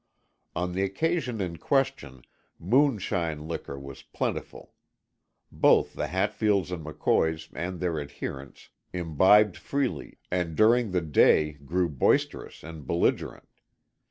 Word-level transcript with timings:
On 0.55 0.71
the 0.73 0.81
occasion 0.81 1.39
in 1.41 1.57
question 1.57 2.23
"moonshine" 2.57 3.47
liquor 3.47 3.77
was 3.77 4.01
plentiful. 4.01 4.73
Both 5.51 5.93
the 5.93 6.07
Hatfields 6.07 6.71
and 6.71 6.83
McCoys 6.83 7.49
and 7.53 7.79
their 7.79 8.01
adherents 8.01 8.69
imbibed 8.91 9.57
freely 9.57 10.17
and 10.31 10.55
during 10.55 10.89
the 10.89 11.01
day 11.01 11.51
grew 11.53 11.87
boisterous 11.87 12.63
and 12.63 12.87
belligerent. 12.87 13.47